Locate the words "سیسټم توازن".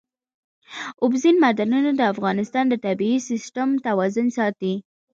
3.29-4.27